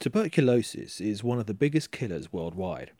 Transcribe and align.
Tuberculosis 0.00 1.00
is 1.00 1.24
one 1.24 1.40
of 1.40 1.46
the 1.46 1.54
biggest 1.54 1.90
killers 1.90 2.32
worldwide. 2.32 2.92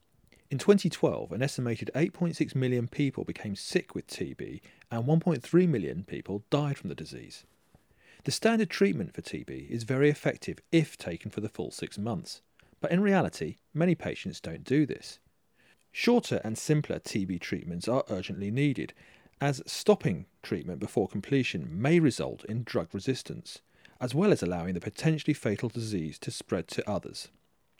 In 0.50 0.58
2012, 0.58 1.31
an 1.31 1.43
estimated 1.43 1.93
8.6 1.94 2.56
million 2.56 2.89
people 2.89 3.23
became 3.23 3.55
sick 3.55 3.94
with 3.94 4.09
TB 4.09 4.61
and 4.90 5.04
1.3 5.04 5.69
million 5.69 6.03
people 6.03 6.42
died 6.50 6.76
from 6.76 6.88
the 6.88 6.96
disease. 6.96 7.45
The 8.24 8.32
standard 8.32 8.69
treatment 8.69 9.14
for 9.14 9.22
TB 9.22 9.71
is 9.71 9.84
very 9.84 10.11
effective 10.11 10.58
if 10.72 10.98
taken 10.98 11.30
for 11.30 11.40
the 11.40 11.48
full 11.48 11.71
six 11.71 11.98
months, 11.98 12.42
but 12.80 12.90
in 12.90 13.01
reality, 13.01 13.58
many 13.72 13.94
patients 13.94 14.40
don't 14.40 14.65
do 14.65 14.85
this. 14.85 15.21
Shorter 15.92 16.41
and 16.43 16.59
simpler 16.59 16.99
TB 16.99 17.41
treatments 17.41 17.87
are 17.87 18.03
urgently 18.11 18.51
needed, 18.51 18.93
as 19.41 19.62
stopping 19.67 20.27
treatment 20.43 20.80
before 20.80 21.07
completion 21.07 21.69
may 21.71 22.01
result 22.01 22.45
in 22.46 22.65
drug 22.65 22.89
resistance 22.93 23.61
as 24.01 24.15
well 24.15 24.33
as 24.33 24.43
allowing 24.43 24.75
the 24.75 24.80
potentially 24.80 25.35
fatal 25.35 25.69
disease 25.69 26.19
to 26.19 26.30
spread 26.30 26.69
to 26.69 26.89
others. 26.89 27.29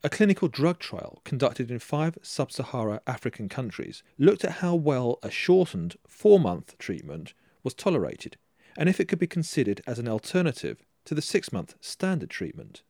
A 0.05 0.09
clinical 0.11 0.49
drug 0.49 0.79
trial 0.79 1.21
conducted 1.25 1.71
in 1.71 1.79
five 1.79 2.19
sub 2.23 2.53
Sahara 2.53 3.01
African 3.07 3.49
countries 3.49 4.03
looked 4.17 4.45
at 4.45 4.59
how 4.63 4.75
well 4.75 5.19
a 5.23 5.31
shortened 5.31 5.97
four 6.07 6.39
month 6.39 6.79
treatment 6.79 7.35
was 7.65 7.75
tolerated 7.75 8.37
and 8.77 8.89
if 8.89 9.01
it 9.01 9.09
could 9.09 9.19
be 9.19 9.27
considered 9.27 9.83
as 9.87 9.99
an 9.99 10.09
alternative 10.09 10.85
to 11.05 11.15
the 11.15 11.23
six 11.23 11.53
month 11.53 11.75
standard 11.81 12.31
treatment. 12.31 12.83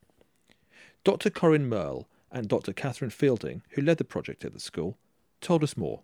Dr. 1.02 1.30
Corinne 1.30 1.68
Merle 1.68 2.08
and 2.30 2.46
Dr. 2.46 2.74
Katherine 2.74 3.10
Fielding, 3.10 3.62
who 3.70 3.82
led 3.82 3.96
the 3.96 4.04
project 4.04 4.44
at 4.44 4.52
the 4.52 4.60
school, 4.60 4.98
told 5.40 5.64
us 5.64 5.76
more. 5.76 6.02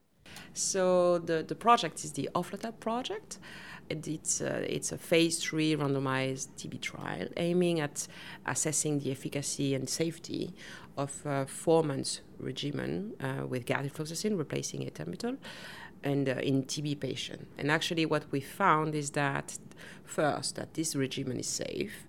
So, 0.52 1.19
the, 1.19 1.43
the 1.43 1.55
project 1.55 2.05
is 2.05 2.12
the 2.12 2.29
OFLOTUB 2.34 2.80
project. 2.80 3.38
It's 3.91 4.41
a, 4.41 4.75
it's 4.75 4.92
a 4.92 4.98
phase 4.98 5.42
three 5.42 5.77
randomized 5.77 6.48
TB 6.56 6.80
trial 6.80 7.29
aiming 7.37 7.80
at 7.80 8.06
assessing 8.47 9.01
the 9.01 9.11
efficacy 9.11 9.75
and 9.75 9.89
safety 9.89 10.55
of 10.97 11.20
a 11.27 11.47
four 11.47 11.83
months 11.83 12.20
regimen 12.39 13.12
uh, 13.20 13.47
with 13.47 13.66
gatifloxacin 13.66 14.39
replacing 14.39 14.81
ethambutol 14.89 15.36
and 16.03 16.28
uh, 16.28 16.33
in 16.42 16.64
TB 16.64 17.01
patient. 17.01 17.48
And 17.58 17.70
actually, 17.70 18.06
what 18.06 18.25
we 18.30 18.41
found 18.41 18.95
is 18.95 19.11
that 19.11 19.58
first, 20.05 20.56
that 20.56 20.75
this 20.75 20.95
regimen 20.95 21.39
is 21.39 21.47
safe. 21.47 22.06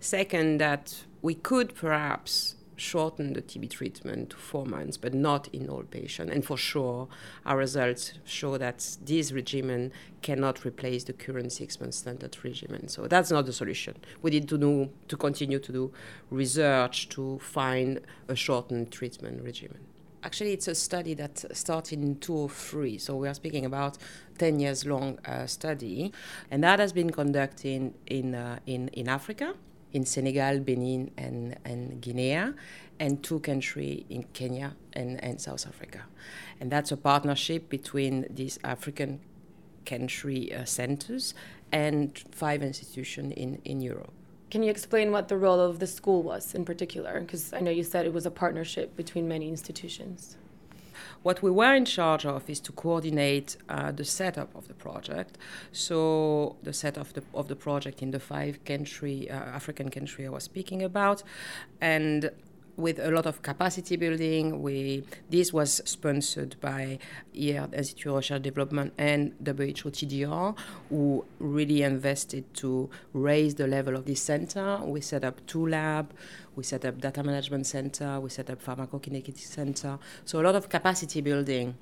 Second, 0.00 0.58
that 0.60 1.04
we 1.22 1.34
could 1.34 1.74
perhaps 1.74 2.56
shorten 2.76 3.32
the 3.32 3.42
TB 3.42 3.70
treatment 3.70 4.30
to 4.30 4.36
four 4.36 4.66
months, 4.66 4.96
but 4.96 5.14
not 5.14 5.48
in 5.48 5.68
all 5.68 5.82
patients. 5.82 6.32
And 6.32 6.44
for 6.44 6.56
sure, 6.56 7.08
our 7.46 7.56
results 7.56 8.14
show 8.24 8.58
that 8.58 8.96
this 9.04 9.32
regimen 9.32 9.92
cannot 10.22 10.64
replace 10.64 11.04
the 11.04 11.12
current 11.12 11.52
six-month 11.52 11.94
standard 11.94 12.36
regimen. 12.42 12.88
So 12.88 13.06
that's 13.06 13.30
not 13.30 13.46
the 13.46 13.52
solution. 13.52 13.96
We 14.22 14.30
need 14.30 14.48
to 14.48 14.58
do 14.58 14.90
to 15.08 15.16
continue 15.16 15.58
to 15.58 15.72
do 15.72 15.92
research 16.30 17.08
to 17.10 17.38
find 17.40 18.00
a 18.28 18.36
shortened 18.36 18.90
treatment 18.90 19.42
regimen. 19.42 19.80
Actually, 20.22 20.54
it's 20.54 20.68
a 20.68 20.74
study 20.74 21.12
that 21.12 21.44
started 21.54 22.02
in 22.02 22.16
2003, 22.16 22.96
so 22.96 23.14
we 23.14 23.28
are 23.28 23.34
speaking 23.34 23.66
about 23.66 23.98
10 24.38 24.58
years 24.58 24.86
long 24.86 25.18
uh, 25.26 25.44
study, 25.44 26.12
and 26.50 26.64
that 26.64 26.78
has 26.78 26.94
been 26.94 27.10
conducted 27.10 27.92
in, 28.06 28.34
uh, 28.34 28.58
in, 28.64 28.88
in 28.88 29.06
Africa 29.06 29.54
in 29.94 30.04
Senegal, 30.04 30.58
Benin, 30.58 31.10
and, 31.16 31.56
and 31.64 32.00
Guinea, 32.00 32.52
and 33.00 33.22
two 33.22 33.40
countries 33.40 34.04
in 34.10 34.24
Kenya 34.34 34.76
and, 34.92 35.22
and 35.24 35.40
South 35.40 35.66
Africa. 35.66 36.02
And 36.60 36.70
that's 36.70 36.92
a 36.92 36.96
partnership 36.96 37.68
between 37.68 38.26
these 38.28 38.58
African 38.62 39.20
country 39.86 40.52
uh, 40.52 40.64
centers 40.64 41.34
and 41.72 42.22
five 42.32 42.62
institutions 42.62 43.32
in, 43.36 43.60
in 43.64 43.80
Europe. 43.80 44.12
Can 44.50 44.62
you 44.62 44.70
explain 44.70 45.10
what 45.10 45.28
the 45.28 45.36
role 45.36 45.60
of 45.60 45.78
the 45.78 45.86
school 45.86 46.22
was 46.22 46.54
in 46.54 46.64
particular? 46.64 47.20
Because 47.20 47.52
I 47.52 47.60
know 47.60 47.70
you 47.70 47.82
said 47.82 48.06
it 48.06 48.12
was 48.12 48.26
a 48.26 48.30
partnership 48.30 48.96
between 48.96 49.26
many 49.26 49.48
institutions. 49.48 50.36
What 51.22 51.42
we 51.42 51.50
were 51.50 51.74
in 51.74 51.84
charge 51.84 52.24
of 52.26 52.48
is 52.48 52.60
to 52.60 52.72
coordinate 52.72 53.56
uh, 53.68 53.92
the 53.92 54.04
setup 54.04 54.54
of 54.54 54.68
the 54.68 54.74
project. 54.74 55.38
So 55.72 56.56
the 56.62 56.72
set 56.72 56.96
of 56.96 57.12
the 57.12 57.22
of 57.32 57.48
the 57.48 57.56
project 57.56 58.02
in 58.02 58.10
the 58.10 58.20
five 58.20 58.64
country 58.64 59.30
uh, 59.30 59.34
African 59.34 59.90
country 59.90 60.26
I 60.26 60.30
was 60.30 60.44
speaking 60.44 60.82
about, 60.82 61.22
and 61.80 62.30
with 62.76 62.98
a 62.98 63.10
lot 63.10 63.26
of 63.26 63.42
capacity 63.42 63.96
building. 63.96 64.62
We 64.62 65.04
this 65.30 65.52
was 65.52 65.80
sponsored 65.84 66.56
by 66.60 66.98
IRD 67.34 67.74
Institute 67.74 68.10
of 68.10 68.16
Research 68.16 68.42
Development 68.42 68.92
and 68.98 69.32
WHO 69.44 69.90
TDR, 69.90 70.56
who 70.88 71.24
really 71.38 71.82
invested 71.82 72.52
to 72.54 72.90
raise 73.12 73.54
the 73.54 73.66
level 73.66 73.96
of 73.96 74.04
this 74.04 74.20
center. 74.20 74.80
We 74.84 75.00
set 75.00 75.24
up 75.24 75.44
two 75.46 75.66
labs. 75.66 76.14
We 76.56 76.62
set 76.62 76.84
up 76.84 77.00
data 77.00 77.22
management 77.22 77.66
center. 77.66 78.20
We 78.20 78.30
set 78.30 78.50
up 78.50 78.62
pharmacokinetic 78.62 79.38
center. 79.38 79.98
So 80.24 80.40
a 80.40 80.42
lot 80.42 80.54
of 80.54 80.68
capacity 80.68 81.20
building 81.20 81.74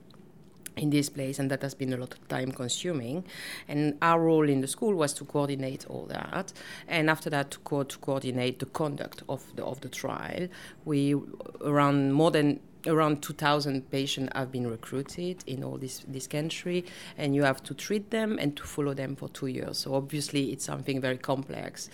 in 0.76 0.90
this 0.90 1.08
place, 1.08 1.38
and 1.38 1.50
that 1.50 1.62
has 1.62 1.74
been 1.74 1.92
a 1.92 1.96
lot 1.96 2.14
of 2.14 2.28
time 2.28 2.52
consuming. 2.52 3.24
And 3.68 3.98
our 4.02 4.20
role 4.20 4.48
in 4.48 4.60
the 4.60 4.68
school 4.68 4.94
was 4.94 5.12
to 5.14 5.24
coordinate 5.24 5.86
all 5.88 6.06
that, 6.06 6.52
and 6.88 7.10
after 7.10 7.30
that, 7.30 7.50
to, 7.52 7.58
co- 7.60 7.84
to 7.84 7.98
coordinate 7.98 8.58
the 8.58 8.66
conduct 8.66 9.22
of 9.28 9.54
the 9.56 9.64
of 9.64 9.80
the 9.80 9.88
trial. 9.88 10.48
We 10.84 11.14
around 11.60 12.12
more 12.12 12.30
than 12.30 12.60
around 12.86 13.22
2,000 13.22 13.90
patients 13.90 14.32
have 14.34 14.50
been 14.50 14.66
recruited 14.66 15.44
in 15.46 15.62
all 15.62 15.78
this 15.78 16.04
this 16.08 16.26
country, 16.26 16.84
and 17.16 17.34
you 17.34 17.44
have 17.44 17.62
to 17.64 17.74
treat 17.74 18.10
them 18.10 18.38
and 18.38 18.56
to 18.56 18.64
follow 18.64 18.94
them 18.94 19.16
for 19.16 19.28
two 19.28 19.48
years. 19.48 19.78
So 19.78 19.94
obviously, 19.94 20.52
it's 20.52 20.64
something 20.64 21.00
very 21.00 21.18
complex. 21.18 21.90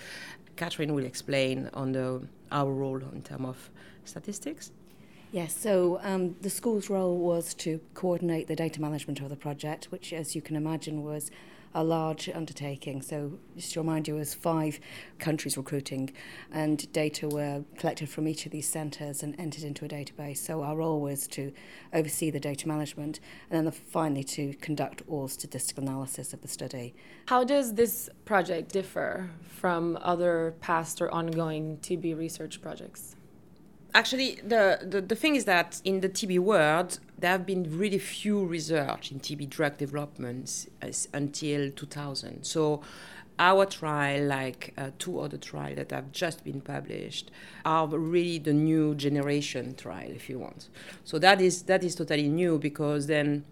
Katherine 0.57 0.95
will 0.95 1.05
explain 1.05 1.71
on 1.75 1.93
the 1.93 2.23
our 2.51 2.73
role 2.73 3.01
in 3.13 3.23
terms 3.23 3.47
of 3.47 3.71
statistics. 4.05 4.73
Yes, 5.31 5.55
so 5.55 6.01
um, 6.03 6.37
the 6.41 6.49
school's 6.49 6.89
role 6.89 7.19
was 7.19 7.53
to 7.55 7.81
coordinate 7.93 8.49
the 8.49 8.57
data 8.57 8.81
management 8.81 9.21
of 9.21 9.29
the 9.29 9.37
project, 9.37 9.87
which, 9.87 10.15
as 10.15 10.35
you 10.35 10.41
can 10.41 10.57
imagine, 10.57 11.05
was 11.05 11.31
a 11.75 11.85
large 11.85 12.31
undertaking. 12.31 13.03
So, 13.03 13.39
just 13.55 13.75
to 13.75 13.81
remind 13.81 14.09
you, 14.09 14.17
it 14.17 14.21
was 14.21 14.33
five 14.33 14.81
countries 15.19 15.59
recruiting, 15.59 16.13
and 16.51 16.91
data 16.95 17.29
were 17.29 17.63
collected 17.77 18.09
from 18.09 18.27
each 18.27 18.47
of 18.47 18.53
these 18.53 18.67
centres 18.67 19.23
and 19.23 19.39
entered 19.39 19.65
into 19.65 19.85
a 19.85 19.89
database. 19.89 20.39
So, 20.39 20.63
our 20.63 20.77
role 20.77 20.99
was 20.99 21.27
to 21.29 21.53
oversee 21.93 22.31
the 22.31 22.41
data 22.41 22.67
management 22.67 23.21
and 23.51 23.67
then 23.67 23.71
finally 23.71 24.25
to 24.25 24.55
conduct 24.55 25.03
all 25.09 25.29
statistical 25.29 25.85
analysis 25.85 26.33
of 26.33 26.41
the 26.41 26.49
study. 26.49 26.95
How 27.27 27.45
does 27.45 27.75
this 27.75 28.09
project 28.25 28.73
differ 28.73 29.29
from 29.43 29.99
other 30.01 30.55
past 30.63 31.03
or 31.03 31.11
ongoing 31.11 31.77
TB 31.83 32.17
research 32.17 32.63
projects? 32.63 33.15
Actually 33.99 34.37
the, 34.37 34.79
the, 34.83 35.01
the 35.01 35.17
thing 35.17 35.35
is 35.35 35.45
that 35.45 35.81
in 35.85 36.01
the 36.01 36.09
TB 36.09 36.39
world 36.39 37.01
there 37.19 37.33
have 37.33 37.45
been 37.45 37.65
really 37.77 37.99
few 37.99 38.45
research 38.45 39.11
in 39.11 39.19
TB 39.19 39.51
drug 39.51 39.77
developments 39.77 40.69
until 41.13 41.71
2000 41.73 42.45
so 42.45 42.81
our 43.41 43.67
trial 43.67 44.25
like 44.27 44.73
uh, 44.77 44.91
two 44.99 45.19
other 45.21 45.37
trials 45.37 45.77
that 45.77 45.91
have 45.91 46.13
just 46.13 46.45
been 46.45 46.61
published 46.61 47.31
are 47.65 47.87
really 47.89 48.39
the 48.39 48.53
new 48.53 48.95
generation 48.95 49.75
trial 49.75 50.11
if 50.11 50.29
you 50.29 50.39
want. 50.39 50.69
So 51.05 51.19
that 51.21 51.41
is 51.41 51.63
that 51.63 51.85
is 51.85 51.95
totally 51.95 52.29
new 52.29 52.59
because 52.59 53.07
then 53.07 53.45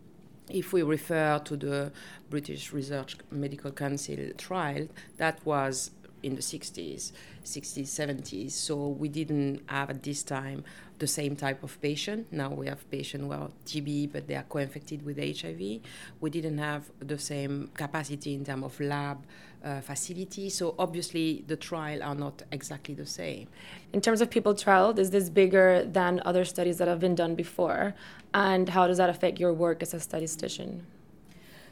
if 0.48 0.72
we 0.72 0.82
refer 0.82 1.38
to 1.44 1.56
the 1.56 1.92
British 2.30 2.72
Research 2.72 3.16
Medical 3.30 3.70
Council 3.72 4.16
trial, 4.36 4.88
that 5.18 5.44
was 5.44 5.90
in 6.22 6.34
the 6.34 6.42
60s, 6.42 7.12
60s, 7.44 7.88
70s. 7.88 8.52
So 8.52 8.88
we 8.88 9.08
didn't 9.08 9.62
have 9.66 9.90
at 9.90 10.02
this 10.02 10.22
time 10.22 10.64
the 10.98 11.06
same 11.06 11.36
type 11.36 11.62
of 11.62 11.80
patient. 11.80 12.26
Now 12.32 12.50
we 12.50 12.66
have 12.66 12.88
patients 12.90 13.24
who 13.24 13.32
are 13.32 13.50
TB, 13.66 14.12
but 14.12 14.26
they 14.26 14.34
are 14.34 14.44
co-infected 14.48 15.04
with 15.04 15.18
HIV. 15.18 15.80
We 16.20 16.30
didn't 16.30 16.58
have 16.58 16.90
the 17.00 17.18
same 17.18 17.70
capacity 17.74 18.34
in 18.34 18.44
terms 18.44 18.64
of 18.64 18.80
lab 18.80 19.24
uh, 19.64 19.80
facility. 19.80 20.48
So 20.48 20.74
obviously 20.78 21.44
the 21.46 21.56
trial 21.56 22.02
are 22.02 22.14
not 22.14 22.42
exactly 22.50 22.94
the 22.94 23.06
same. 23.06 23.48
In 23.92 24.00
terms 24.00 24.20
of 24.20 24.30
people 24.30 24.54
trialed, 24.54 24.98
is 24.98 25.10
this 25.10 25.28
bigger 25.28 25.84
than 25.84 26.22
other 26.24 26.44
studies 26.44 26.78
that 26.78 26.88
have 26.88 27.00
been 27.00 27.14
done 27.14 27.34
before? 27.34 27.94
And 28.32 28.68
how 28.68 28.86
does 28.86 28.98
that 28.98 29.10
affect 29.10 29.38
your 29.38 29.52
work 29.52 29.82
as 29.82 29.92
a 29.94 30.00
statistician? 30.00 30.86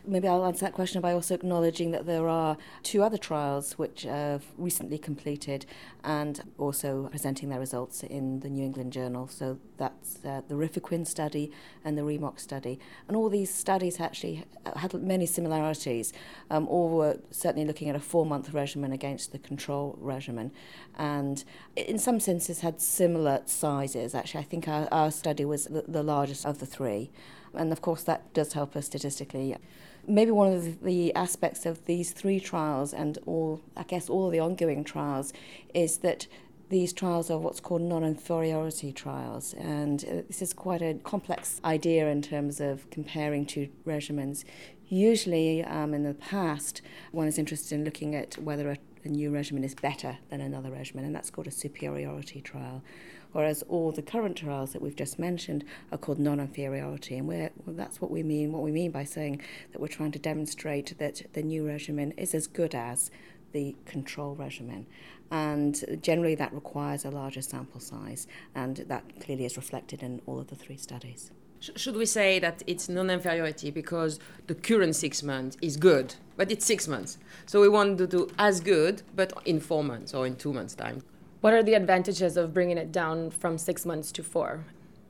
Maybe 0.06 0.28
I'll 0.28 0.44
answer 0.44 0.66
that 0.66 0.74
question 0.74 1.00
by 1.00 1.12
also 1.12 1.34
acknowledging 1.34 1.90
that 1.92 2.04
there 2.04 2.28
are 2.28 2.58
two 2.82 3.02
other 3.02 3.16
trials 3.16 3.78
which 3.78 4.02
have 4.02 4.44
recently 4.58 4.98
completed 4.98 5.64
and 6.02 6.42
also 6.58 7.08
presenting 7.10 7.48
their 7.48 7.58
results 7.58 8.02
in 8.02 8.40
the 8.40 8.50
New 8.50 8.64
England 8.64 8.92
Journal. 8.92 9.28
So 9.28 9.58
that's 9.78 10.22
uh, 10.22 10.42
the 10.46 10.56
Rifaquin 10.56 11.06
study 11.06 11.50
and 11.84 11.96
the 11.96 12.02
Remox 12.02 12.40
study. 12.40 12.78
And 13.08 13.16
all 13.16 13.30
these 13.30 13.52
studies 13.52 13.98
actually 13.98 14.44
had 14.76 14.92
many 14.92 15.24
similarities. 15.24 16.12
Um, 16.50 16.68
all 16.68 16.90
were 16.90 17.20
certainly 17.30 17.66
looking 17.66 17.88
at 17.88 17.96
a 17.96 18.00
four 18.00 18.26
month 18.26 18.52
regimen 18.52 18.92
against 18.92 19.32
the 19.32 19.38
control 19.38 19.96
regimen. 19.98 20.52
And 20.98 21.42
in 21.76 21.98
some 21.98 22.20
senses 22.20 22.60
had 22.60 22.78
similar 22.78 23.40
sizes. 23.46 24.14
Actually, 24.14 24.40
I 24.40 24.44
think 24.44 24.68
our, 24.68 24.86
our 24.92 25.10
study 25.10 25.46
was 25.46 25.64
the, 25.64 25.84
the 25.88 26.02
largest 26.02 26.44
of 26.44 26.58
the 26.58 26.66
three. 26.66 27.10
And 27.54 27.72
of 27.72 27.80
course, 27.80 28.02
that 28.02 28.32
does 28.34 28.52
help 28.52 28.76
us 28.76 28.86
statistically 28.86 29.56
maybe 30.06 30.30
one 30.30 30.52
of 30.52 30.82
the 30.82 31.14
aspects 31.14 31.66
of 31.66 31.84
these 31.86 32.12
three 32.12 32.40
trials 32.40 32.92
and 32.92 33.18
all, 33.26 33.60
I 33.76 33.82
guess, 33.84 34.08
all 34.08 34.30
the 34.30 34.40
ongoing 34.40 34.84
trials 34.84 35.32
is 35.72 35.98
that 35.98 36.26
these 36.70 36.92
trials 36.92 37.30
are 37.30 37.38
what's 37.38 37.60
called 37.60 37.82
non 37.82 38.02
inferiority 38.04 38.90
trials, 38.92 39.54
and 39.54 40.04
uh, 40.04 40.22
this 40.26 40.40
is 40.42 40.52
quite 40.52 40.82
a 40.82 40.94
complex 41.04 41.60
idea 41.64 42.08
in 42.08 42.22
terms 42.22 42.60
of 42.60 42.88
comparing 42.90 43.46
two 43.46 43.68
regimens. 43.86 44.44
Usually, 44.88 45.62
um, 45.64 45.94
in 45.94 46.02
the 46.02 46.14
past, 46.14 46.82
one 47.12 47.28
is 47.28 47.38
interested 47.38 47.74
in 47.74 47.84
looking 47.84 48.14
at 48.14 48.38
whether 48.38 48.70
a, 48.70 48.78
a 49.04 49.08
new 49.08 49.30
regimen 49.30 49.64
is 49.64 49.74
better 49.74 50.18
than 50.30 50.40
another 50.40 50.70
regimen, 50.70 51.04
and 51.04 51.14
that's 51.14 51.30
called 51.30 51.46
a 51.46 51.50
superiority 51.50 52.40
trial. 52.40 52.82
Whereas 53.32 53.64
all 53.68 53.90
the 53.90 54.02
current 54.02 54.36
trials 54.36 54.72
that 54.72 54.82
we've 54.82 54.94
just 54.94 55.18
mentioned 55.18 55.64
are 55.90 55.98
called 55.98 56.20
non-inferiority, 56.20 57.16
and 57.16 57.26
we're, 57.26 57.50
well, 57.64 57.74
that's 57.74 58.00
what 58.00 58.10
we 58.10 58.22
mean. 58.22 58.52
What 58.52 58.62
we 58.62 58.70
mean 58.70 58.92
by 58.92 59.04
saying 59.04 59.42
that 59.72 59.80
we're 59.80 59.88
trying 59.88 60.12
to 60.12 60.18
demonstrate 60.20 60.96
that 60.98 61.22
the 61.32 61.42
new 61.42 61.66
regimen 61.66 62.12
is 62.12 62.34
as 62.34 62.46
good 62.46 62.74
as 62.74 63.10
the 63.52 63.74
control 63.86 64.34
regimen. 64.36 64.86
And 65.30 65.98
generally, 66.00 66.36
that 66.36 66.52
requires 66.52 67.04
a 67.04 67.10
larger 67.10 67.42
sample 67.42 67.80
size, 67.80 68.28
and 68.54 68.76
that 68.76 69.20
clearly 69.20 69.46
is 69.46 69.56
reflected 69.56 70.02
in 70.02 70.22
all 70.26 70.38
of 70.38 70.46
the 70.46 70.56
three 70.56 70.76
studies. 70.76 71.32
Should 71.76 71.96
we 71.96 72.06
say 72.06 72.38
that 72.40 72.62
it's 72.66 72.88
non 72.88 73.11
inferiority 73.11 73.70
because 73.70 74.19
the 74.46 74.55
current 74.55 74.96
six 74.96 75.22
months 75.22 75.56
is 75.62 75.76
good, 75.76 76.14
but 76.37 76.50
it's 76.50 76.66
six 76.66 76.87
months? 76.87 77.19
So 77.46 77.61
we 77.61 77.69
want 77.69 77.99
to 77.99 78.06
do 78.06 78.31
as 78.38 78.61
good, 78.61 79.02
but 79.14 79.32
in 79.44 79.61
four 79.61 79.82
months 79.82 80.14
or 80.14 80.26
in 80.26 80.37
two 80.37 80.52
months' 80.52 80.75
time. 80.75 81.02
What 81.40 81.52
are 81.52 81.62
the 81.62 81.75
advantages 81.75 82.37
of 82.37 82.55
bringing 82.55 82.78
it 82.78 82.90
down 82.90 83.31
from 83.31 83.58
six 83.58 83.84
months 83.84 84.12
to 84.12 84.22
four? 84.22 84.64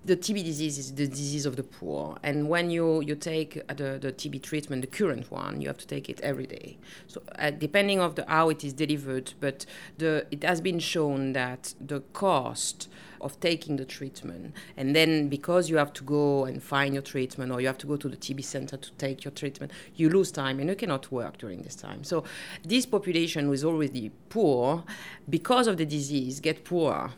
The 0.05 0.17
TB 0.17 0.45
disease 0.45 0.79
is 0.79 0.95
the 0.95 1.07
disease 1.07 1.47
of 1.47 1.57
the 1.57 1.63
poor. 1.63 2.17
And 2.23 2.49
when 2.49 2.71
you, 2.71 3.01
you 3.03 3.15
take 3.15 3.67
the, 3.69 3.99
the 4.01 4.13
TB 4.13 4.43
treatment, 4.43 4.83
the 4.83 4.89
current 4.89 5.31
one, 5.31 5.61
you 5.61 5.69
have 5.69 5.79
to 5.79 5.87
take 5.87 6.09
it 6.09 6.21
every 6.21 6.47
day. 6.47 6.79
So 7.07 7.23
uh, 7.39 7.51
depending 7.51 8.01
of 8.01 8.15
the, 8.15 8.25
how 8.29 8.51
it 8.51 8.65
is 8.65 8.73
delivered, 8.73 9.33
but 9.41 9.65
the, 9.99 10.27
it 10.31 10.43
has 10.43 10.61
been 10.61 10.79
shown 10.79 11.33
that 11.33 11.75
the 11.81 12.01
cost 12.13 12.89
of 13.21 13.41
taking 13.41 13.77
the 13.77 13.87
treatment, 13.87 14.55
and 14.77 14.95
then 14.95 15.29
because 15.29 15.71
you 15.71 15.79
have 15.79 15.95
to 15.95 16.05
go 16.05 16.45
and 16.45 16.63
find 16.63 16.93
your 16.93 17.03
treatment 17.03 17.51
or 17.51 17.59
you 17.59 17.67
have 17.67 17.79
to 17.79 17.87
go 17.87 17.97
to 17.97 18.07
the 18.07 18.19
TB 18.19 18.45
center 18.45 18.77
to 18.77 18.93
take 18.93 19.25
your 19.25 19.33
treatment, 19.33 19.73
you 19.97 20.11
lose 20.11 20.31
time 20.31 20.61
and 20.61 20.69
you 20.69 20.77
cannot 20.77 21.11
work 21.11 21.39
during 21.39 21.63
this 21.63 21.75
time. 21.75 22.05
So 22.05 22.25
this 22.63 22.85
population 22.85 23.47
who 23.47 23.53
is 23.53 23.65
already 23.65 24.11
poor, 24.29 24.85
because 25.31 25.67
of 25.67 25.79
the 25.79 25.87
disease, 25.87 26.39
get 26.41 26.65
poorer. 26.65 27.13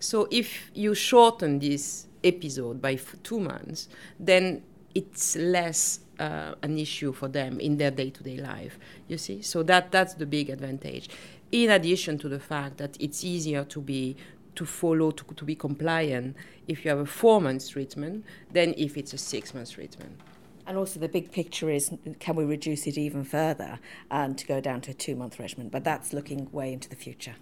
So 0.00 0.26
if 0.32 0.72
you 0.74 0.96
shorten 0.96 1.60
this 1.60 2.08
episode 2.24 2.80
by 2.80 2.96
two 3.22 3.40
months, 3.40 3.88
then 4.18 4.62
it's 4.94 5.36
less 5.36 6.00
uh, 6.18 6.54
an 6.62 6.78
issue 6.78 7.12
for 7.12 7.28
them 7.28 7.58
in 7.60 7.76
their 7.76 7.90
day-to-day 7.90 8.38
life. 8.38 8.78
You 9.08 9.18
see, 9.18 9.42
so 9.42 9.62
that 9.64 9.90
that's 9.90 10.14
the 10.14 10.26
big 10.26 10.50
advantage. 10.50 11.08
In 11.50 11.70
addition 11.70 12.18
to 12.18 12.28
the 12.28 12.40
fact 12.40 12.78
that 12.78 12.96
it's 13.00 13.24
easier 13.24 13.64
to 13.64 13.80
be 13.80 14.16
to 14.54 14.66
follow 14.66 15.10
to, 15.10 15.24
to 15.34 15.44
be 15.44 15.54
compliant 15.54 16.36
if 16.68 16.84
you 16.84 16.90
have 16.90 16.98
a 16.98 17.06
four 17.06 17.40
month 17.40 17.70
treatment 17.70 18.24
than 18.50 18.74
if 18.76 18.96
it's 18.96 19.12
a 19.12 19.18
six 19.18 19.54
month 19.54 19.72
treatment. 19.72 20.20
And 20.66 20.78
also, 20.78 21.00
the 21.00 21.08
big 21.08 21.32
picture 21.32 21.70
is 21.70 21.92
can 22.20 22.36
we 22.36 22.44
reduce 22.44 22.86
it 22.86 22.96
even 22.96 23.24
further 23.24 23.80
and 24.10 24.38
to 24.38 24.46
go 24.46 24.60
down 24.60 24.80
to 24.82 24.92
a 24.92 24.94
two 24.94 25.16
month 25.16 25.38
regimen? 25.38 25.68
But 25.68 25.84
that's 25.84 26.12
looking 26.12 26.50
way 26.52 26.72
into 26.72 26.88
the 26.88 26.96
future. 26.96 27.34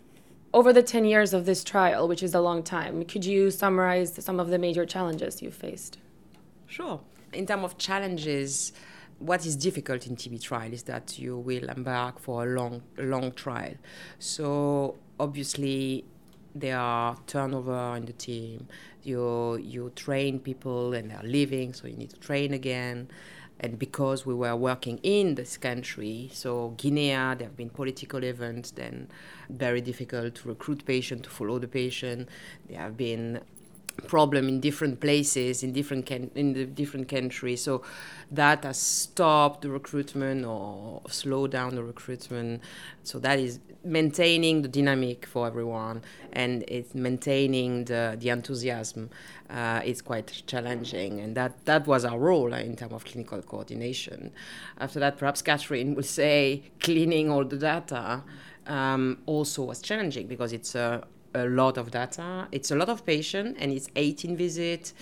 Over 0.52 0.72
the 0.72 0.82
10 0.82 1.04
years 1.04 1.32
of 1.32 1.46
this 1.46 1.62
trial, 1.62 2.08
which 2.08 2.24
is 2.24 2.34
a 2.34 2.40
long 2.40 2.64
time, 2.64 3.04
could 3.04 3.24
you 3.24 3.52
summarize 3.52 4.22
some 4.24 4.40
of 4.40 4.48
the 4.48 4.58
major 4.58 4.84
challenges 4.84 5.40
you 5.40 5.52
faced? 5.52 5.98
Sure. 6.66 7.00
In 7.32 7.46
terms 7.46 7.64
of 7.64 7.78
challenges, 7.78 8.72
what 9.20 9.46
is 9.46 9.54
difficult 9.54 10.08
in 10.08 10.16
TB 10.16 10.42
trial 10.42 10.72
is 10.72 10.82
that 10.84 11.20
you 11.20 11.38
will 11.38 11.68
embark 11.68 12.18
for 12.18 12.42
a 12.42 12.46
long, 12.46 12.82
long 12.98 13.30
trial. 13.30 13.74
So 14.18 14.96
obviously, 15.20 16.04
there 16.52 16.78
are 16.78 17.16
turnover 17.28 17.96
in 17.96 18.06
the 18.06 18.12
team. 18.12 18.66
You 19.04 19.56
you 19.58 19.92
train 19.94 20.40
people 20.40 20.94
and 20.94 21.12
they're 21.12 21.22
leaving, 21.22 21.74
so 21.74 21.86
you 21.86 21.96
need 21.96 22.10
to 22.10 22.18
train 22.18 22.54
again 22.54 23.08
and 23.60 23.78
because 23.78 24.24
we 24.24 24.34
were 24.34 24.56
working 24.56 24.98
in 25.02 25.34
this 25.34 25.58
country, 25.58 26.30
so 26.32 26.74
Guinea, 26.78 27.10
there 27.10 27.36
have 27.42 27.56
been 27.56 27.68
political 27.68 28.24
events, 28.24 28.70
then 28.70 29.08
very 29.50 29.82
difficult 29.82 30.34
to 30.36 30.48
recruit 30.48 30.84
patients, 30.86 31.24
to 31.24 31.30
follow 31.30 31.58
the 31.58 31.68
patient. 31.68 32.28
There 32.68 32.78
have 32.78 32.96
been 32.96 33.40
problem 34.00 34.48
in 34.48 34.60
different 34.60 35.00
places 35.00 35.62
in 35.62 35.72
different 35.72 36.06
can- 36.06 36.30
in 36.34 36.52
the 36.52 36.64
different 36.64 37.08
countries. 37.08 37.62
So 37.62 37.82
that 38.30 38.64
has 38.64 38.78
stopped 38.78 39.62
the 39.62 39.70
recruitment 39.70 40.44
or 40.44 41.02
slowed 41.08 41.50
down 41.50 41.74
the 41.74 41.82
recruitment. 41.82 42.62
So 43.02 43.18
that 43.20 43.38
is 43.38 43.60
maintaining 43.82 44.62
the 44.62 44.68
dynamic 44.68 45.26
for 45.26 45.46
everyone 45.46 46.02
and 46.32 46.64
it's 46.68 46.94
maintaining 46.94 47.86
the, 47.86 48.16
the 48.18 48.28
enthusiasm 48.28 49.10
uh, 49.48 49.80
is 49.84 50.02
quite 50.02 50.42
challenging. 50.46 51.20
And 51.20 51.34
that, 51.36 51.64
that 51.64 51.86
was 51.86 52.04
our 52.04 52.18
role 52.18 52.52
uh, 52.52 52.58
in 52.58 52.76
terms 52.76 52.92
of 52.92 53.04
clinical 53.04 53.40
coordination. 53.42 54.32
After 54.78 55.00
that 55.00 55.18
perhaps 55.18 55.42
katherine 55.42 55.94
will 55.94 56.02
say 56.02 56.64
cleaning 56.80 57.30
all 57.30 57.44
the 57.44 57.56
data 57.56 58.22
um, 58.66 59.18
also 59.26 59.64
was 59.64 59.80
challenging 59.80 60.26
because 60.26 60.52
it's 60.52 60.74
a 60.74 61.02
a 61.34 61.46
lot 61.46 61.78
of 61.78 61.90
data. 61.90 62.48
It's 62.52 62.70
a 62.70 62.76
lot 62.76 62.88
of 62.88 63.04
patient 63.06 63.56
and 63.60 63.72
it's 63.72 63.88
18 63.96 64.36
visits, 64.36 64.94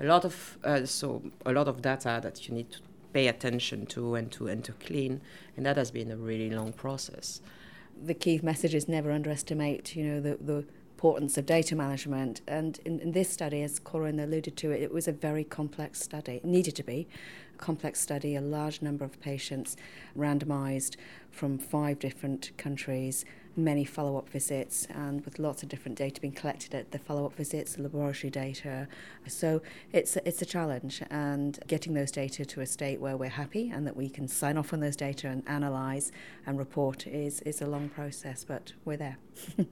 a 0.00 0.04
lot 0.04 0.24
of 0.24 0.58
uh, 0.64 0.84
so 0.84 1.22
a 1.44 1.52
lot 1.52 1.68
of 1.68 1.82
data 1.82 2.20
that 2.22 2.48
you 2.48 2.54
need 2.54 2.70
to 2.72 2.80
pay 3.12 3.28
attention 3.28 3.86
to 3.86 4.14
and 4.14 4.30
to 4.32 4.48
and 4.48 4.64
to 4.64 4.72
clean, 4.72 5.20
and 5.56 5.64
that 5.64 5.76
has 5.76 5.90
been 5.90 6.10
a 6.10 6.16
really 6.16 6.50
long 6.50 6.72
process. 6.72 7.40
The 8.04 8.14
key 8.14 8.40
message 8.42 8.74
is 8.74 8.88
never 8.88 9.10
underestimate, 9.10 9.96
you 9.96 10.04
know, 10.04 10.20
the 10.20 10.36
the 10.40 10.64
importance 10.96 11.36
of 11.36 11.44
data 11.44 11.76
management. 11.76 12.40
And 12.46 12.80
in, 12.86 13.00
in 13.00 13.12
this 13.12 13.28
study, 13.28 13.62
as 13.62 13.78
Corinne 13.78 14.18
alluded 14.18 14.56
to, 14.56 14.70
it, 14.70 14.80
it 14.80 14.92
was 14.94 15.06
a 15.06 15.12
very 15.12 15.44
complex 15.44 16.00
study. 16.00 16.36
It 16.36 16.44
needed 16.46 16.74
to 16.76 16.82
be 16.82 17.06
a 17.54 17.58
complex 17.58 18.00
study, 18.00 18.34
a 18.34 18.40
large 18.40 18.80
number 18.80 19.04
of 19.04 19.20
patients 19.20 19.76
randomized 20.16 20.96
from 21.30 21.58
five 21.58 21.98
different 21.98 22.50
countries 22.56 23.26
many 23.56 23.84
follow 23.84 24.18
up 24.18 24.28
visits 24.28 24.86
and 24.90 25.24
with 25.24 25.38
lots 25.38 25.62
of 25.62 25.68
different 25.68 25.96
data 25.96 26.20
being 26.20 26.32
collected 26.32 26.74
at 26.74 26.90
the 26.90 26.98
follow 26.98 27.26
up 27.26 27.34
visits, 27.34 27.78
laboratory 27.78 28.30
data. 28.30 28.86
So 29.26 29.62
it's, 29.92 30.16
it's 30.18 30.42
a 30.42 30.46
challenge, 30.46 31.02
and 31.10 31.58
getting 31.66 31.94
those 31.94 32.10
data 32.10 32.44
to 32.44 32.60
a 32.60 32.66
state 32.66 33.00
where 33.00 33.16
we're 33.16 33.28
happy 33.28 33.70
and 33.70 33.86
that 33.86 33.96
we 33.96 34.08
can 34.08 34.28
sign 34.28 34.56
off 34.56 34.72
on 34.72 34.80
those 34.80 34.96
data 34.96 35.28
and 35.28 35.42
analyse 35.46 36.12
and 36.46 36.58
report 36.58 37.06
is, 37.06 37.40
is 37.42 37.62
a 37.62 37.66
long 37.66 37.88
process, 37.88 38.44
but 38.44 38.72
we're 38.84 38.96
there. 38.96 39.18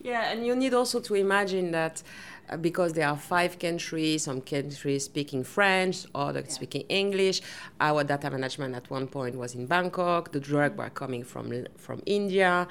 Yeah, 0.00 0.30
and 0.30 0.46
you 0.46 0.54
need 0.54 0.74
also 0.74 1.00
to 1.00 1.14
imagine 1.14 1.72
that 1.72 2.02
uh, 2.50 2.56
because 2.56 2.92
there 2.92 3.06
are 3.08 3.16
five 3.16 3.58
countries, 3.58 4.22
some 4.22 4.40
countries 4.40 5.04
speaking 5.04 5.44
French, 5.44 6.06
others 6.14 6.44
yeah. 6.46 6.52
speaking 6.52 6.82
English. 6.88 7.42
Our 7.80 8.04
data 8.04 8.30
management 8.30 8.74
at 8.74 8.88
one 8.90 9.08
point 9.08 9.36
was 9.36 9.54
in 9.54 9.66
Bangkok. 9.66 10.32
The 10.32 10.40
drug 10.40 10.78
were 10.78 10.88
coming 10.90 11.24
from 11.24 11.66
from 11.76 12.00
India. 12.06 12.68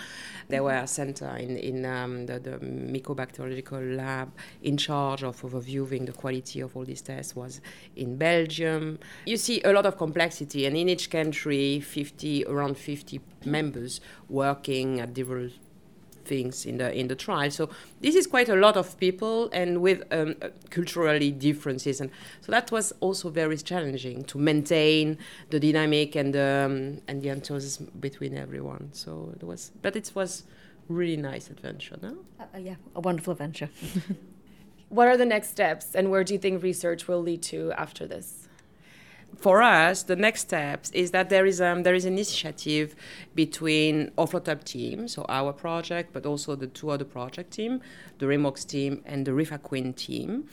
There 0.47 0.63
were 0.63 0.77
a 0.77 0.87
center 0.87 1.29
in 1.37 1.57
in 1.57 1.85
um, 1.85 2.25
the, 2.25 2.39
the 2.39 2.57
mycobacteriological 2.59 3.97
lab 3.97 4.31
in 4.63 4.77
charge 4.77 5.23
of 5.23 5.41
overviewing 5.41 6.05
the 6.05 6.13
quality 6.13 6.61
of 6.61 6.75
all 6.75 6.85
these 6.85 7.01
tests 7.01 7.35
was 7.35 7.61
in 7.95 8.17
Belgium. 8.17 8.99
You 9.25 9.37
see 9.37 9.61
a 9.63 9.73
lot 9.73 9.85
of 9.85 9.97
complexity, 9.97 10.65
and 10.65 10.75
in 10.77 10.89
each 10.89 11.09
country, 11.09 11.81
50 11.81 12.45
around 12.45 12.77
50 12.77 13.19
members 13.45 14.01
working 14.29 15.01
at 15.01 15.13
different 15.13 15.53
things 16.27 16.65
in 16.65 16.77
the 16.77 16.93
in 16.93 17.07
the 17.07 17.15
trial. 17.15 17.49
So 17.51 17.69
this 18.01 18.15
is 18.15 18.27
quite 18.27 18.49
a 18.49 18.55
lot 18.55 18.77
of 18.77 18.97
people 18.99 19.49
and 19.51 19.81
with 19.81 20.03
um, 20.11 20.35
uh, 20.41 20.49
culturally 20.69 21.31
differences, 21.31 22.01
and 22.01 22.11
so 22.41 22.51
that 22.51 22.71
was 22.71 22.93
also 22.99 23.29
very 23.29 23.57
challenging 23.57 24.23
to 24.25 24.37
maintain 24.37 25.17
the 25.49 25.59
dynamic 25.59 26.15
and 26.15 26.33
the 26.33 26.65
um, 26.65 27.01
and 27.07 27.21
the 27.21 27.29
enthusiasm 27.29 27.91
between 27.99 28.37
everyone. 28.37 28.89
So 28.93 29.33
it 29.35 29.43
was, 29.43 29.71
but 29.81 29.95
it 29.95 30.11
was 30.13 30.43
really 30.89 31.17
nice 31.17 31.49
adventure, 31.49 31.97
no? 32.01 32.17
Uh, 32.39 32.43
uh, 32.53 32.57
yeah, 32.57 32.75
a 32.95 32.99
wonderful 32.99 33.33
adventure. 33.33 33.69
what 34.89 35.07
are 35.07 35.17
the 35.17 35.25
next 35.25 35.49
steps, 35.49 35.95
and 35.95 36.11
where 36.11 36.23
do 36.23 36.33
you 36.33 36.39
think 36.39 36.63
research 36.63 37.07
will 37.07 37.21
lead 37.21 37.41
to 37.43 37.71
after 37.73 38.07
this? 38.07 38.46
For 39.35 39.61
us, 39.61 40.03
the 40.03 40.15
next 40.15 40.41
steps 40.41 40.89
is 40.91 41.11
that 41.11 41.29
there 41.29 41.45
is 41.45 41.61
um, 41.61 41.83
there 41.83 41.93
is 41.93 42.05
an 42.05 42.13
initiative 42.13 42.95
between 43.35 44.11
Oflotub 44.17 44.63
team, 44.63 45.07
so 45.07 45.25
our 45.29 45.53
project, 45.53 46.11
but 46.11 46.25
also 46.25 46.55
the 46.55 46.67
two 46.67 46.89
other 46.89 47.05
project 47.05 47.51
team, 47.51 47.81
the 48.17 48.25
Remox 48.25 48.65
team 48.65 49.03
and 49.05 49.27
the 49.27 49.31
Rifaquin 49.31 49.95
team. 49.95 50.47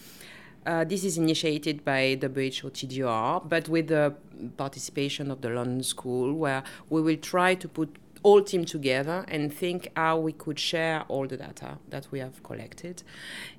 Uh, 0.66 0.83
this 0.83 1.04
is 1.04 1.19
initiated 1.19 1.85
by 1.85 2.19
WHO 2.21 2.71
TDR, 2.71 3.47
but 3.49 3.69
with 3.69 3.88
the 3.88 4.14
participation 4.57 5.31
of 5.31 5.43
the 5.43 5.50
London 5.50 5.83
School, 5.83 6.33
where 6.35 6.62
we 6.88 7.02
will 7.02 7.19
try 7.19 7.54
to 7.54 7.69
put 7.69 7.97
all 8.25 8.43
team 8.43 8.64
together 8.64 9.25
and 9.28 9.52
think 9.52 9.88
how 9.95 10.19
we 10.19 10.33
could 10.33 10.59
share 10.59 11.04
all 11.09 11.26
the 11.28 11.37
data 11.37 11.78
that 11.90 12.09
we 12.11 12.19
have 12.19 12.43
collected 12.43 13.02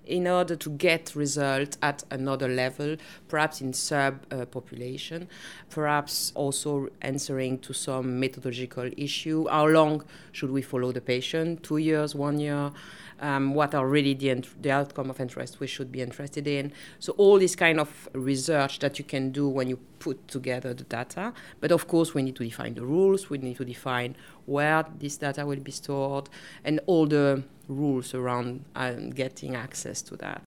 in 0.06 0.28
order 0.28 0.56
to 0.56 0.70
get 0.72 1.16
results 1.16 1.78
at 1.82 2.04
another 2.10 2.48
level, 2.48 2.98
perhaps 3.28 3.62
in 3.62 3.72
sub 3.74 4.26
uh, 4.32 4.44
population, 4.46 5.30
perhaps 5.70 6.32
also 6.36 6.90
answering 7.02 7.60
to 7.60 7.74
some 7.74 8.20
methodological 8.20 8.90
issue. 8.98 9.48
How 9.48 9.68
long 9.68 10.04
should 10.32 10.52
we 10.52 10.64
follow 10.64 10.92
the 10.92 11.02
patient? 11.02 11.64
Two 11.64 11.78
years, 11.78 12.16
one 12.16 12.40
year? 12.40 12.72
Um, 13.20 13.54
what 13.54 13.74
are 13.74 13.88
really 13.88 14.14
the, 14.14 14.44
the 14.62 14.72
outcome 14.72 15.10
of 15.10 15.20
interest 15.20 15.60
we 15.60 15.68
should 15.68 15.92
be 15.92 16.02
interested 16.02 16.48
in. 16.48 16.72
So 17.00 17.14
all 17.18 17.40
this 17.40 17.56
kind 17.56 17.80
of 17.80 18.10
research 18.14 18.80
that 18.80 19.00
you 19.00 19.06
can 19.06 19.32
do 19.32 19.48
when 19.48 19.68
you 19.68 19.78
put 20.00 20.28
together 20.28 20.74
the 20.74 20.84
data. 20.84 21.34
But 21.60 21.72
of 21.72 21.88
course, 21.88 22.14
we 22.14 22.22
need 22.22 22.36
to 22.38 22.44
define 22.44 22.76
the 22.76 22.86
rules. 22.86 23.30
We 23.30 23.38
need 23.38 23.58
to 23.58 23.66
define 23.66 24.16
where 24.46 24.86
this 25.00 25.18
data 25.18 25.46
will 25.46 25.60
be 25.60 25.72
stored 25.72 26.30
and 26.64 26.80
all 26.86 27.08
the 27.08 27.44
rules 27.68 28.14
around 28.14 28.64
um, 28.76 29.10
getting 29.10 29.56
access 29.56 30.02
to 30.04 30.16
that. 30.18 30.42